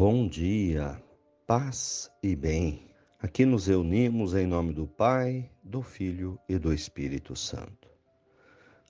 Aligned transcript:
Bom 0.00 0.26
dia, 0.26 0.98
paz 1.46 2.10
e 2.22 2.34
bem. 2.34 2.90
Aqui 3.18 3.44
nos 3.44 3.66
reunimos 3.66 4.34
em 4.34 4.46
nome 4.46 4.72
do 4.72 4.86
Pai, 4.86 5.50
do 5.62 5.82
Filho 5.82 6.40
e 6.48 6.56
do 6.56 6.72
Espírito 6.72 7.36
Santo. 7.36 7.86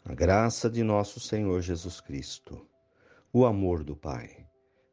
A 0.04 0.14
graça 0.14 0.71
de 0.71 0.85
nosso 0.85 1.18
Senhor 1.18 1.62
Jesus 1.62 2.00
Cristo, 2.00 2.64
o 3.32 3.45
amor 3.45 3.82
do 3.82 3.96
Pai 3.96 4.46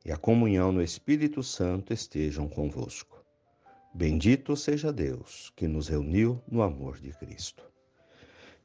e 0.03 0.11
a 0.11 0.17
comunhão 0.17 0.71
no 0.71 0.81
Espírito 0.81 1.43
Santo 1.43 1.93
estejam 1.93 2.49
convosco. 2.49 3.23
Bendito 3.93 4.55
seja 4.55 4.91
Deus 4.91 5.53
que 5.55 5.67
nos 5.67 5.87
reuniu 5.87 6.41
no 6.47 6.63
amor 6.63 6.99
de 6.99 7.11
Cristo. 7.11 7.63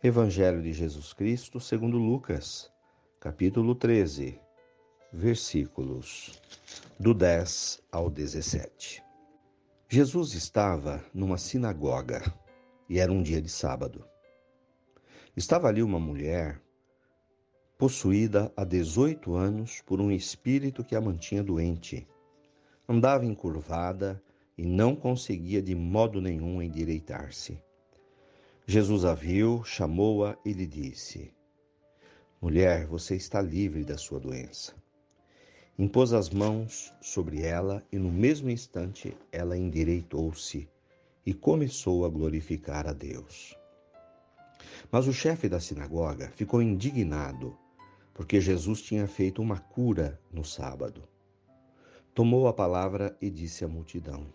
Evangelho 0.03 0.63
de 0.63 0.73
Jesus 0.73 1.13
Cristo, 1.13 1.61
segundo 1.61 1.99
Lucas, 1.99 2.73
capítulo 3.21 3.75
13, 3.75 4.41
versículos 5.13 6.41
do 6.99 7.13
10 7.13 7.83
ao 7.93 8.09
17. 8.09 9.05
Jesus 9.87 10.33
estava 10.33 11.05
numa 11.13 11.37
sinagoga 11.37 12.23
e 12.89 12.99
era 12.99 13.13
um 13.13 13.23
dia 13.23 13.43
de 13.43 13.51
sábado. 13.51 14.03
Estava 15.37 15.69
ali 15.69 15.83
uma 15.83 16.01
mulher 16.01 16.63
possuída 17.77 18.51
há 18.57 18.65
18 18.65 19.35
anos 19.35 19.83
por 19.83 20.01
um 20.01 20.11
espírito 20.11 20.83
que 20.83 20.97
a 20.97 21.01
mantinha 21.01 21.43
doente. 21.43 22.09
Andava 22.89 23.27
encurvada 23.27 24.23
e 24.57 24.65
não 24.65 24.97
conseguia 24.97 25.61
de 25.61 25.75
modo 25.75 26.23
nenhum 26.23 26.63
endireitar-se. 26.63 27.63
Jesus 28.67 29.05
a 29.05 29.13
viu, 29.13 29.63
chamou-a 29.63 30.39
e 30.43 30.53
lhe 30.55 30.67
disse: 30.67 31.35
Mulher, 32.41 32.87
você 32.87 33.15
está 33.15 33.43
livre 33.43 33.85
da 33.85 33.99
sua 33.99 34.19
doença. 34.19 34.82
Impôs 35.79 36.13
as 36.13 36.29
mãos 36.29 36.93
sobre 37.01 37.41
ela 37.41 37.83
e 37.91 37.99
no 37.99 38.13
mesmo 38.13 38.51
instante 38.51 39.17
ela 39.33 39.57
endireitou-se 39.57 40.69
e 41.25 41.33
começou 41.33 42.05
a 42.05 42.11
glorificar 42.11 42.87
a 42.87 42.93
Deus. 42.93 43.57
Mas 44.91 45.09
o 45.09 45.15
chefe 45.15 45.49
da 45.49 45.59
sinagoga 45.59 46.31
ficou 46.37 46.61
indignado 46.61 47.57
porque 48.13 48.39
Jesus 48.39 48.83
tinha 48.83 49.07
feito 49.07 49.41
uma 49.41 49.59
cura 49.59 50.21
no 50.31 50.45
sábado. 50.45 51.09
Tomou 52.15 52.49
a 52.49 52.53
palavra 52.53 53.17
e 53.19 53.31
disse 53.31 53.65
à 53.65 53.69
multidão: 53.69 54.27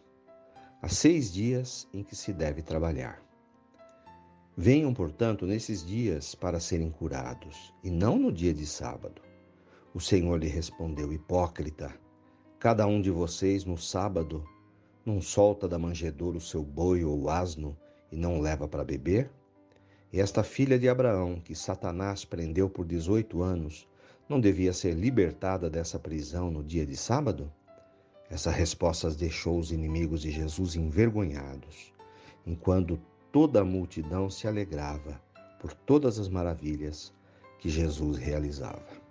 Há 0.81 0.89
seis 0.89 1.31
dias 1.31 1.87
em 1.93 2.03
que 2.03 2.15
se 2.15 2.33
deve 2.33 2.63
trabalhar. 2.63 3.21
Venham, 4.57 4.91
portanto, 4.91 5.45
nesses 5.45 5.85
dias 5.85 6.33
para 6.33 6.59
serem 6.59 6.89
curados, 6.89 7.71
e 7.83 7.91
não 7.91 8.17
no 8.17 8.31
dia 8.31 8.55
de 8.55 8.65
sábado 8.65 9.26
o 9.97 9.99
Senhor 9.99 10.39
lhe 10.39 10.47
respondeu: 10.47 11.11
Hipócrita, 11.11 11.91
cada 12.59 12.85
um 12.85 13.01
de 13.01 13.09
vocês 13.09 13.65
no 13.65 13.75
sábado 13.75 14.47
não 15.03 15.19
solta 15.19 15.67
da 15.67 15.79
manjedoura 15.79 16.37
o 16.37 16.41
seu 16.41 16.61
boi 16.63 17.03
ou 17.03 17.31
asno 17.31 17.75
e 18.11 18.15
não 18.15 18.39
leva 18.39 18.67
para 18.67 18.83
beber? 18.83 19.27
E 20.13 20.21
esta 20.21 20.43
filha 20.43 20.77
de 20.77 20.87
Abraão, 20.87 21.41
que 21.43 21.55
Satanás 21.55 22.23
prendeu 22.23 22.69
por 22.69 22.85
18 22.85 23.41
anos, 23.41 23.87
não 24.29 24.39
devia 24.39 24.71
ser 24.71 24.93
libertada 24.93 25.67
dessa 25.67 25.97
prisão 25.97 26.51
no 26.51 26.63
dia 26.63 26.85
de 26.85 26.95
sábado? 26.95 27.51
Essa 28.29 28.51
resposta 28.51 29.09
deixou 29.09 29.57
os 29.57 29.71
inimigos 29.71 30.21
de 30.21 30.29
Jesus 30.29 30.75
envergonhados, 30.75 31.91
enquanto 32.45 32.99
toda 33.31 33.61
a 33.61 33.65
multidão 33.65 34.29
se 34.29 34.47
alegrava 34.47 35.19
por 35.59 35.73
todas 35.73 36.19
as 36.19 36.29
maravilhas 36.29 37.11
que 37.57 37.67
Jesus 37.67 38.19
realizava 38.19 39.06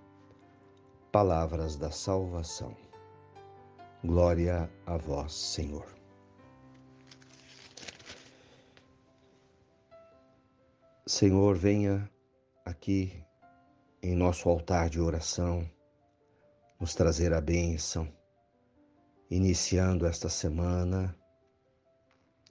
palavras 1.17 1.77
da 1.77 1.91
salvação. 1.91 2.77
Glória 4.05 4.71
a 4.85 4.99
vós, 4.99 5.33
Senhor. 5.33 5.87
Senhor, 11.07 11.57
venha 11.57 12.07
aqui 12.67 13.25
em 14.03 14.15
nosso 14.15 14.47
altar 14.51 14.91
de 14.91 15.01
oração 15.01 15.67
nos 16.79 16.95
trazer 16.95 17.33
a 17.33 17.41
bênção, 17.41 18.07
iniciando 19.31 20.07
esta 20.07 20.29
semana, 20.29 21.17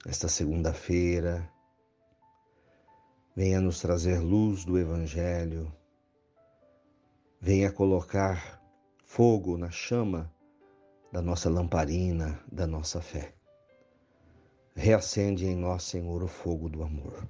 esta 0.08 0.28
segunda-feira. 0.28 1.48
Venha 3.36 3.62
nos 3.62 3.80
trazer 3.80 4.18
luz 4.18 4.66
do 4.66 4.80
Evangelho 4.80 5.72
venha 7.46 7.72
colocar 7.72 8.60
fogo 9.04 9.56
na 9.56 9.70
chama 9.70 10.34
da 11.12 11.22
nossa 11.22 11.48
lamparina, 11.48 12.44
da 12.52 12.66
nossa 12.66 13.00
fé. 13.00 13.36
Reacende 14.76 15.46
em 15.46 15.56
nós, 15.56 15.84
Senhor, 15.84 16.24
o 16.24 16.28
fogo 16.28 16.68
do 16.68 16.82
amor. 16.82 17.30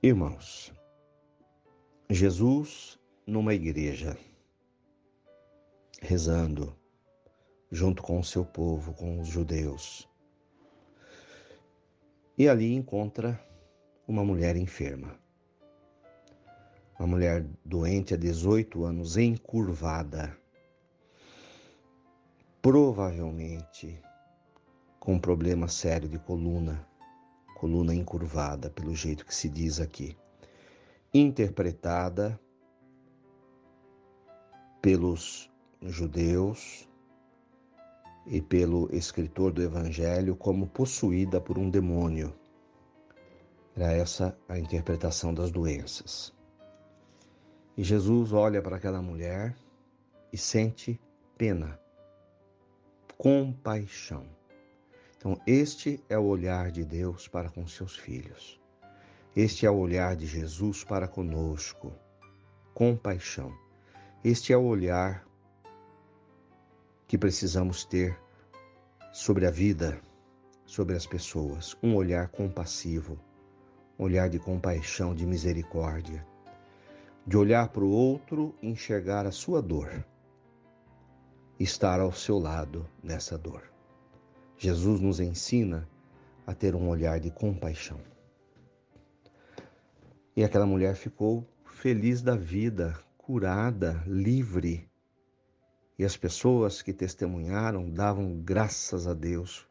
Irmãos, 0.00 0.72
Jesus 2.08 3.00
numa 3.26 3.52
igreja, 3.52 4.16
rezando 6.00 6.72
junto 7.68 8.00
com 8.00 8.20
o 8.20 8.24
seu 8.24 8.44
povo, 8.44 8.94
com 8.94 9.20
os 9.20 9.26
judeus. 9.26 10.08
E 12.38 12.48
ali 12.48 12.72
encontra 12.72 13.44
uma 14.06 14.24
mulher 14.24 14.54
enferma 14.54 15.18
uma 17.00 17.06
mulher 17.06 17.46
doente 17.64 18.12
há 18.12 18.16
18 18.16 18.84
anos, 18.84 19.16
encurvada, 19.16 20.36
provavelmente 22.60 23.98
com 24.98 25.14
um 25.14 25.18
problema 25.18 25.66
sério 25.66 26.06
de 26.10 26.18
coluna, 26.18 26.86
coluna 27.56 27.94
encurvada, 27.94 28.68
pelo 28.68 28.94
jeito 28.94 29.24
que 29.24 29.34
se 29.34 29.48
diz 29.48 29.80
aqui, 29.80 30.14
interpretada 31.14 32.38
pelos 34.82 35.50
judeus 35.80 36.86
e 38.26 38.42
pelo 38.42 38.94
escritor 38.94 39.52
do 39.52 39.62
Evangelho 39.62 40.36
como 40.36 40.66
possuída 40.66 41.40
por 41.40 41.56
um 41.56 41.70
demônio. 41.70 42.30
Era 43.74 43.90
essa 43.90 44.38
a 44.46 44.58
interpretação 44.58 45.32
das 45.32 45.50
doenças. 45.50 46.38
E 47.76 47.84
Jesus 47.84 48.32
olha 48.32 48.60
para 48.60 48.76
aquela 48.76 49.00
mulher 49.00 49.56
e 50.32 50.36
sente 50.36 51.00
pena, 51.38 51.80
compaixão. 53.16 54.26
Então, 55.16 55.40
este 55.46 56.02
é 56.08 56.18
o 56.18 56.24
olhar 56.24 56.70
de 56.70 56.84
Deus 56.84 57.28
para 57.28 57.48
com 57.48 57.66
seus 57.66 57.96
filhos. 57.96 58.60
Este 59.36 59.66
é 59.66 59.70
o 59.70 59.76
olhar 59.76 60.16
de 60.16 60.26
Jesus 60.26 60.82
para 60.82 61.06
conosco, 61.06 61.92
compaixão. 62.74 63.56
Este 64.24 64.52
é 64.52 64.56
o 64.56 64.64
olhar 64.64 65.24
que 67.06 67.16
precisamos 67.16 67.84
ter 67.84 68.18
sobre 69.12 69.46
a 69.46 69.50
vida, 69.50 70.00
sobre 70.66 70.96
as 70.96 71.06
pessoas, 71.06 71.76
um 71.82 71.94
olhar 71.94 72.28
compassivo, 72.28 73.18
um 73.98 74.04
olhar 74.04 74.28
de 74.28 74.38
compaixão, 74.38 75.14
de 75.14 75.26
misericórdia 75.26 76.26
de 77.26 77.36
olhar 77.36 77.68
para 77.68 77.84
o 77.84 77.90
outro 77.90 78.54
e 78.62 78.68
enxergar 78.68 79.26
a 79.26 79.30
sua 79.30 79.60
dor, 79.60 80.04
estar 81.58 82.00
ao 82.00 82.12
seu 82.12 82.38
lado 82.38 82.88
nessa 83.02 83.36
dor. 83.36 83.70
Jesus 84.56 85.00
nos 85.00 85.20
ensina 85.20 85.88
a 86.46 86.54
ter 86.54 86.74
um 86.74 86.88
olhar 86.88 87.20
de 87.20 87.30
compaixão. 87.30 88.00
E 90.36 90.42
aquela 90.42 90.66
mulher 90.66 90.94
ficou 90.94 91.46
feliz 91.64 92.22
da 92.22 92.34
vida, 92.36 92.98
curada, 93.16 94.02
livre. 94.06 94.88
E 95.98 96.04
as 96.04 96.16
pessoas 96.16 96.82
que 96.82 96.92
testemunharam 96.92 97.90
davam 97.90 98.40
graças 98.40 99.06
a 99.06 99.14
Deus 99.14 99.68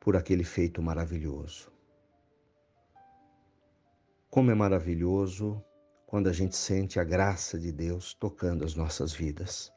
por 0.00 0.16
aquele 0.16 0.44
feito 0.44 0.80
maravilhoso. 0.80 1.70
Como 4.30 4.50
é 4.50 4.54
maravilhoso 4.54 5.62
quando 6.06 6.28
a 6.28 6.32
gente 6.32 6.56
sente 6.56 7.00
a 7.00 7.04
graça 7.04 7.58
de 7.58 7.72
Deus 7.72 8.14
tocando 8.14 8.64
as 8.64 8.76
nossas 8.76 9.12
vidas, 9.12 9.72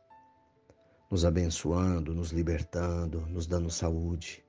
nos 1.09 1.25
abençoando, 1.25 2.13
nos 2.13 2.29
libertando, 2.29 3.21
nos 3.21 3.47
dando 3.47 3.71
saúde. 3.71 4.45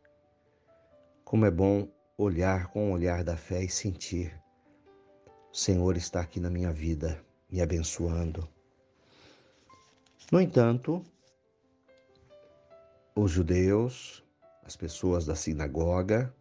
Como 1.24 1.46
é 1.46 1.50
bom 1.50 1.88
olhar 2.18 2.66
com 2.66 2.90
o 2.90 2.92
olhar 2.92 3.24
da 3.24 3.34
fé 3.34 3.64
e 3.64 3.68
sentir: 3.70 4.38
o 5.50 5.56
Senhor 5.56 5.96
está 5.96 6.20
aqui 6.20 6.38
na 6.38 6.50
minha 6.50 6.70
vida, 6.70 7.24
me 7.50 7.62
abençoando. 7.62 8.46
No 10.30 10.38
entanto, 10.38 11.02
os 13.16 13.30
judeus, 13.30 14.22
as 14.62 14.76
pessoas 14.76 15.24
da 15.24 15.34
sinagoga, 15.34 16.32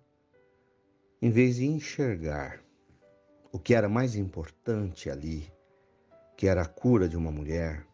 em 1.21 1.31
vez 1.31 1.55
de 1.55 1.65
enxergar 1.65 2.61
o 3.51 3.59
que 3.59 3.73
era 3.73 3.89
mais 3.89 4.15
importante 4.15 5.09
ali, 5.09 5.51
que 6.37 6.47
era 6.47 6.61
a 6.61 6.67
cura 6.67 7.09
de 7.09 7.17
uma 7.17 7.31
mulher, 7.31 7.85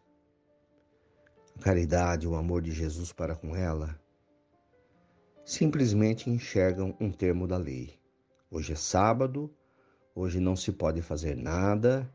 a 1.58 1.62
caridade, 1.62 2.28
o 2.28 2.34
amor 2.34 2.60
de 2.62 2.70
Jesus 2.70 3.12
para 3.12 3.34
com 3.34 3.56
ela, 3.56 3.98
simplesmente 5.44 6.28
enxergam 6.28 6.96
um 7.00 7.10
termo 7.10 7.46
da 7.46 7.56
lei. 7.56 7.98
Hoje 8.50 8.72
é 8.72 8.76
sábado, 8.76 9.50
hoje 10.14 10.40
não 10.40 10.54
se 10.54 10.72
pode 10.72 11.00
fazer 11.00 11.36
nada, 11.36 12.10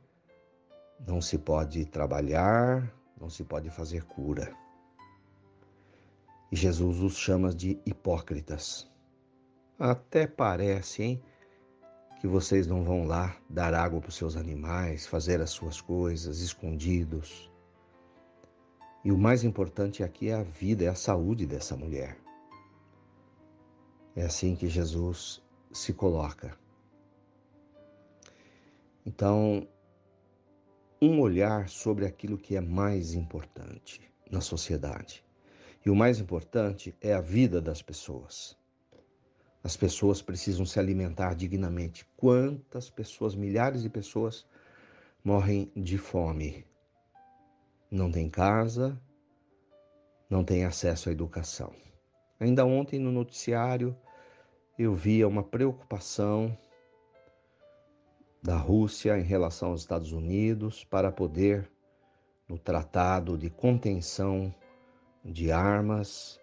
não 1.07 1.21
se 1.21 1.38
pode 1.38 1.85
trabalhar, 1.85 2.93
não 3.19 3.29
se 3.29 3.43
pode 3.43 3.69
fazer 3.69 4.03
cura. 4.05 4.55
E 6.51 6.55
Jesus 6.55 6.99
os 6.99 7.17
chama 7.17 7.53
de 7.53 7.79
hipócritas. 7.85 8.89
Até 9.79 10.27
parece, 10.27 11.01
hein, 11.01 11.23
que 12.21 12.27
vocês 12.27 12.68
não 12.68 12.83
vão 12.83 13.07
lá 13.07 13.35
dar 13.50 13.73
água 13.73 14.00
para 14.00 14.09
os 14.09 14.15
seus 14.15 14.38
animais, 14.38 15.07
fazer 15.07 15.41
as 15.41 15.50
suas 15.50 15.81
coisas 15.81 16.39
escondidos. 16.39 17.51
E 19.03 19.12
o 19.12 19.18
mais 19.18 19.44
importante 19.44 20.03
aqui 20.03 20.29
é 20.29 20.35
a 20.35 20.44
vida, 20.44 20.83
é 20.83 20.88
a 20.88 20.94
saúde 20.94 21.47
dessa 21.47 21.75
mulher. 21.75 22.15
É 24.15 24.21
assim 24.21 24.56
que 24.56 24.68
Jesus 24.68 25.41
se 25.71 25.94
coloca. 25.94 26.56
Então, 29.03 29.67
um 31.01 31.21
olhar 31.21 31.69
sobre 31.69 32.06
aquilo 32.06 32.38
que 32.38 32.56
é 32.56 32.62
mais 32.62 33.15
importante 33.15 34.00
na 34.29 34.41
sociedade. 34.41 35.25
E 35.83 35.89
o 35.89 35.95
mais 35.95 36.19
importante 36.19 36.95
é 37.01 37.15
a 37.15 37.19
vida 37.19 37.59
das 37.59 37.81
pessoas. 37.81 38.60
As 39.63 39.77
pessoas 39.77 40.21
precisam 40.21 40.65
se 40.65 40.79
alimentar 40.79 41.35
dignamente. 41.35 42.05
Quantas 42.17 42.89
pessoas, 42.89 43.35
milhares 43.35 43.83
de 43.83 43.89
pessoas, 43.89 44.45
morrem 45.23 45.71
de 45.75 45.97
fome? 45.97 46.65
Não 47.91 48.11
tem 48.11 48.29
casa, 48.29 48.99
não 50.29 50.43
tem 50.43 50.65
acesso 50.65 51.09
à 51.09 51.11
educação. 51.11 51.73
Ainda 52.39 52.65
ontem 52.65 52.99
no 52.99 53.11
noticiário 53.11 53.95
eu 54.79 54.95
via 54.95 55.27
uma 55.27 55.43
preocupação 55.43 56.57
da 58.41 58.57
Rússia 58.57 59.19
em 59.19 59.23
relação 59.23 59.69
aos 59.69 59.81
Estados 59.81 60.11
Unidos 60.11 60.83
para 60.83 61.11
poder, 61.11 61.69
no 62.47 62.57
tratado 62.57 63.37
de 63.37 63.51
contenção 63.51 64.51
de 65.23 65.51
armas, 65.51 66.40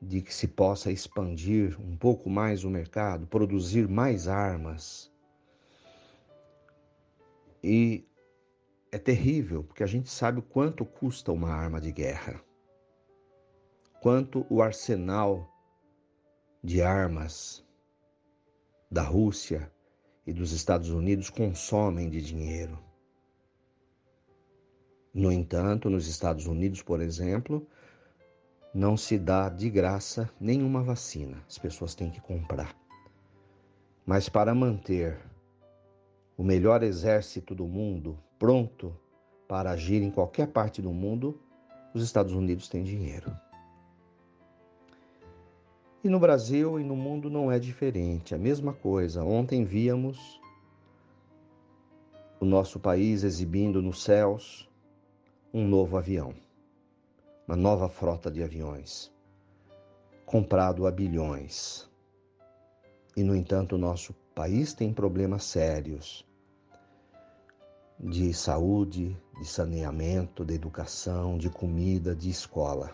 de 0.00 0.22
que 0.22 0.32
se 0.32 0.46
possa 0.46 0.92
expandir 0.92 1.80
um 1.80 1.96
pouco 1.96 2.30
mais 2.30 2.64
o 2.64 2.70
mercado, 2.70 3.26
produzir 3.26 3.88
mais 3.88 4.28
armas. 4.28 5.12
E 7.62 8.06
é 8.92 8.98
terrível, 8.98 9.64
porque 9.64 9.82
a 9.82 9.86
gente 9.86 10.08
sabe 10.08 10.40
quanto 10.40 10.84
custa 10.84 11.32
uma 11.32 11.50
arma 11.50 11.80
de 11.80 11.90
guerra, 11.90 12.40
quanto 14.00 14.46
o 14.48 14.62
arsenal 14.62 15.52
de 16.62 16.80
armas 16.80 17.66
da 18.90 19.02
Rússia 19.02 19.70
e 20.26 20.32
dos 20.32 20.52
Estados 20.52 20.90
Unidos 20.90 21.28
consomem 21.28 22.08
de 22.08 22.22
dinheiro. 22.22 22.78
No 25.12 25.32
entanto, 25.32 25.90
nos 25.90 26.06
Estados 26.06 26.46
Unidos, 26.46 26.82
por 26.82 27.00
exemplo, 27.00 27.66
não 28.78 28.96
se 28.96 29.18
dá 29.18 29.48
de 29.48 29.68
graça 29.68 30.30
nenhuma 30.40 30.84
vacina, 30.84 31.42
as 31.48 31.58
pessoas 31.58 31.96
têm 31.96 32.12
que 32.12 32.20
comprar. 32.20 32.76
Mas 34.06 34.28
para 34.28 34.54
manter 34.54 35.18
o 36.36 36.44
melhor 36.44 36.84
exército 36.84 37.56
do 37.56 37.66
mundo 37.66 38.16
pronto 38.38 38.94
para 39.48 39.72
agir 39.72 40.00
em 40.00 40.12
qualquer 40.12 40.46
parte 40.46 40.80
do 40.80 40.92
mundo, 40.92 41.40
os 41.92 42.04
Estados 42.04 42.32
Unidos 42.32 42.68
têm 42.68 42.84
dinheiro. 42.84 43.36
E 46.04 46.08
no 46.08 46.20
Brasil 46.20 46.78
e 46.78 46.84
no 46.84 46.94
mundo 46.94 47.28
não 47.28 47.50
é 47.50 47.58
diferente, 47.58 48.32
a 48.32 48.38
mesma 48.38 48.72
coisa. 48.72 49.24
Ontem 49.24 49.64
víamos 49.64 50.40
o 52.38 52.44
nosso 52.44 52.78
país 52.78 53.24
exibindo 53.24 53.82
nos 53.82 54.04
céus 54.04 54.70
um 55.52 55.66
novo 55.66 55.96
avião, 55.96 56.32
uma 57.48 57.56
nova 57.56 57.88
frota 57.88 58.30
de 58.30 58.42
aviões, 58.42 59.10
comprado 60.26 60.86
a 60.86 60.90
bilhões. 60.90 61.88
E, 63.16 63.22
no 63.22 63.34
entanto, 63.34 63.76
o 63.76 63.78
nosso 63.78 64.12
país 64.34 64.74
tem 64.74 64.92
problemas 64.92 65.44
sérios 65.44 66.28
de 67.98 68.34
saúde, 68.34 69.16
de 69.38 69.46
saneamento, 69.46 70.44
de 70.44 70.54
educação, 70.54 71.38
de 71.38 71.48
comida, 71.48 72.14
de 72.14 72.28
escola. 72.28 72.90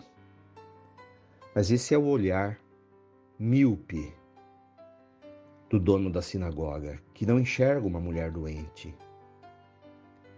Mas 1.53 1.69
esse 1.69 1.93
é 1.93 1.97
o 1.97 2.05
olhar 2.05 2.57
míope 3.37 4.15
do 5.69 5.77
dono 5.77 6.09
da 6.09 6.21
sinagoga, 6.21 6.97
que 7.13 7.25
não 7.25 7.37
enxerga 7.37 7.85
uma 7.85 7.99
mulher 7.99 8.31
doente 8.31 8.95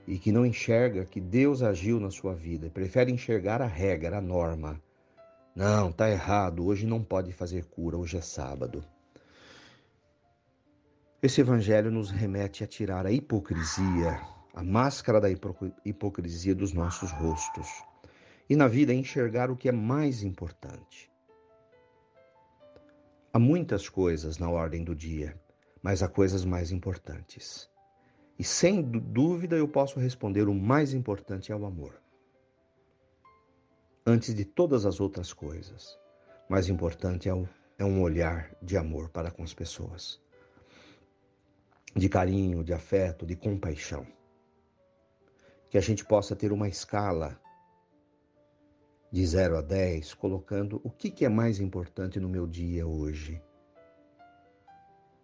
e 0.08 0.18
que 0.18 0.32
não 0.32 0.46
enxerga 0.46 1.06
que 1.06 1.20
Deus 1.20 1.62
agiu 1.62 2.00
na 2.00 2.10
sua 2.10 2.34
vida, 2.34 2.70
prefere 2.70 3.12
enxergar 3.12 3.62
a 3.62 3.68
regra, 3.68 4.20
a 4.20 4.22
norma. 4.22 4.82
Não, 5.54 5.92
tá 5.92 6.10
errado, 6.10 6.66
hoje 6.66 6.88
não 6.88 7.04
pode 7.04 7.34
fazer 7.34 7.66
cura, 7.66 7.98
hoje 7.98 8.18
é 8.18 8.22
sábado. 8.22 8.86
Esse 11.22 11.42
evangelho 11.42 11.92
nos 11.92 12.10
remete 12.10 12.64
a 12.64 12.68
tirar 12.68 13.06
a 13.06 13.12
hipocrisia, 13.12 14.22
a 14.54 14.64
máscara 14.64 15.20
da 15.20 15.28
hipocrisia 15.84 16.56
dos 16.56 16.72
nossos 16.72 17.12
rostos. 17.12 17.68
E 18.50 18.56
na 18.56 18.68
vida 18.68 18.94
enxergar 18.94 19.52
o 19.52 19.58
que 19.58 19.68
é 19.68 19.72
mais 19.74 20.24
importante. 20.24 21.12
Há 23.34 23.40
muitas 23.40 23.90
coisas 23.90 24.38
na 24.38 24.50
ordem 24.50 24.84
do 24.84 24.96
dia, 24.96 25.38
mas 25.82 26.02
há 26.02 26.08
coisas 26.08 26.46
mais 26.46 26.72
importantes. 26.72 27.70
E 28.38 28.44
sem 28.44 28.82
dúvida 28.82 29.56
eu 29.56 29.68
posso 29.68 30.00
responder: 30.00 30.48
o 30.48 30.54
mais 30.54 30.94
importante 30.94 31.52
é 31.52 31.56
o 31.56 31.66
amor. 31.66 32.00
Antes 34.06 34.34
de 34.34 34.46
todas 34.46 34.86
as 34.86 35.00
outras 35.00 35.34
coisas, 35.34 35.98
mais 36.48 36.70
importante 36.70 37.28
é, 37.28 37.34
o, 37.34 37.48
é 37.78 37.84
um 37.84 38.02
olhar 38.02 38.56
de 38.62 38.78
amor 38.78 39.10
para 39.10 39.32
com 39.32 39.44
as 39.44 39.54
pessoas, 39.54 40.22
de 41.96 42.08
carinho, 42.08 42.64
de 42.64 42.74
afeto, 42.74 43.26
de 43.26 43.36
compaixão. 43.36 44.06
Que 45.70 45.78
a 45.78 45.82
gente 45.82 46.06
possa 46.06 46.36
ter 46.36 46.54
uma 46.54 46.70
escala 46.70 47.38
de 49.12 49.26
0 49.26 49.58
a 49.58 49.62
10, 49.62 50.14
colocando 50.14 50.80
o 50.84 50.90
que, 50.90 51.10
que 51.10 51.26
é 51.26 51.30
mais 51.30 51.60
importante 51.60 52.20
no 52.20 52.30
meu 52.30 52.46
dia 52.46 52.86
hoje. 52.86 53.42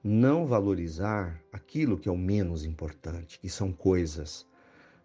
Não 0.04 0.46
valorizar 0.46 1.42
aquilo 1.52 1.98
que 1.98 2.10
é 2.10 2.12
o 2.12 2.18
menos 2.18 2.66
importante, 2.66 3.40
que 3.40 3.50
são 3.50 3.72
coisas. 3.72 4.46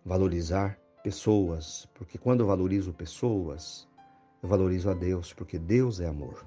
Valorizar 0.04 0.78
pessoas, 1.02 1.86
porque 1.94 2.18
quando 2.18 2.40
eu 2.40 2.46
valorizo 2.46 2.92
pessoas, 2.92 3.86
eu 4.42 4.48
valorizo 4.48 4.90
a 4.90 4.94
Deus, 4.94 5.32
porque 5.32 5.58
Deus 5.58 6.00
é 6.00 6.06
amor. 6.06 6.46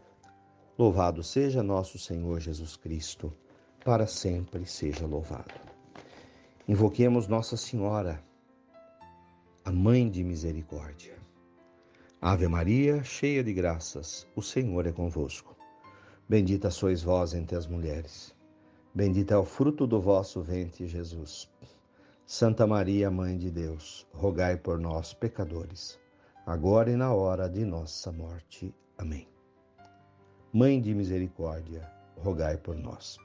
Louvado 0.77 1.24
seja 1.24 1.63
nosso 1.63 1.98
Senhor 1.98 2.39
Jesus 2.39 2.75
Cristo, 2.75 3.34
para 3.86 4.05
sempre 4.05 4.65
seja 4.65 5.05
louvado. 5.05 5.53
Invoquemos 6.67 7.27
Nossa 7.27 7.55
Senhora, 7.55 8.22
a 9.63 9.72
Mãe 9.72 10.10
de 10.10 10.24
Misericórdia 10.24 11.22
Ave 12.24 12.48
Maria, 12.48 13.03
cheia 13.03 13.43
de 13.43 13.51
graças, 13.51 14.27
o 14.36 14.43
Senhor 14.43 14.86
é 14.86 14.91
convosco. 14.91 15.58
Bendita 16.29 16.70
sois 16.70 17.01
vós 17.01 17.34
entre 17.34 17.55
as 17.55 17.65
mulheres. 17.65 18.31
Bendito 18.93 19.33
é 19.33 19.38
o 19.38 19.45
fruto 19.45 19.88
do 19.88 20.01
vosso 20.01 20.41
ventre, 20.41 20.88
Jesus. 20.88 21.50
Santa 22.25 22.67
Maria, 22.67 23.10
Mãe 23.10 23.38
de 23.38 23.50
Deus, 23.50 24.07
rogai 24.13 24.57
por 24.57 24.79
nós, 24.79 25.13
pecadores, 25.13 26.00
agora 26.45 26.91
e 26.91 26.95
na 26.95 27.13
hora 27.13 27.50
de 27.50 27.65
nossa 27.65 28.12
morte. 28.12 28.74
Amém. 28.98 29.27
Mãe 30.53 30.81
de 30.81 30.93
misericórdia, 30.93 31.89
rogai 32.17 32.57
por 32.57 32.75
nós. 32.75 33.17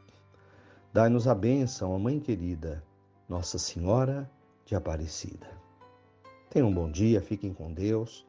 Dai-nos 0.92 1.26
a 1.28 1.34
bênção, 1.34 1.94
a 1.94 1.98
Mãe 1.98 2.20
querida, 2.20 2.82
Nossa 3.28 3.58
Senhora 3.58 4.30
de 4.64 4.74
Aparecida. 4.74 5.48
Tenham 6.50 6.68
um 6.68 6.74
bom 6.74 6.90
dia, 6.90 7.20
fiquem 7.20 7.52
com 7.52 7.72
Deus 7.72 8.26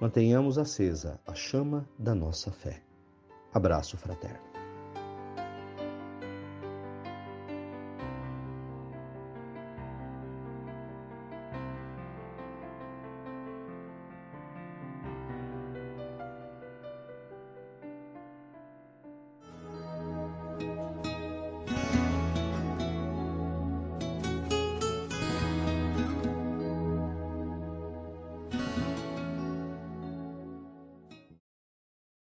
mantenhamos 0.00 0.58
acesa 0.58 1.18
a 1.26 1.34
chama 1.34 1.88
da 1.98 2.14
nossa 2.14 2.50
fé. 2.50 2.82
Abraço 3.52 3.96
fraterno. 3.96 4.55